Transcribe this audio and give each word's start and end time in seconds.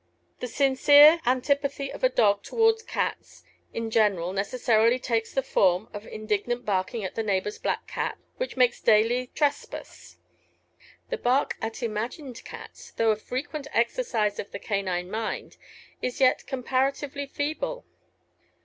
The 0.39 0.47
sincere 0.47 1.21
antipathy 1.27 1.91
of 1.93 2.03
a 2.03 2.09
dog 2.09 2.41
toward 2.41 2.87
cats 2.87 3.43
in 3.71 3.91
general, 3.91 4.33
necessarily 4.33 4.97
takes 4.97 5.31
the 5.31 5.43
form 5.43 5.89
of 5.93 6.07
indignant 6.07 6.65
barking 6.65 7.03
at 7.03 7.13
the 7.13 7.21
neighbor's 7.21 7.59
black 7.59 7.85
cat 7.85 8.17
which 8.37 8.57
makes 8.57 8.81
daily 8.81 9.27
trespass; 9.35 10.17
the 11.11 11.19
bark 11.19 11.55
at 11.61 11.83
imagined 11.83 12.43
cats, 12.43 12.89
though 12.97 13.11
a 13.11 13.15
frequent 13.15 13.67
exercise 13.73 14.39
of 14.39 14.49
the 14.49 14.57
canine 14.57 15.11
mind, 15.11 15.57
is 16.01 16.19
yet 16.19 16.47
comparatively 16.47 17.27
feeble. 17.27 17.85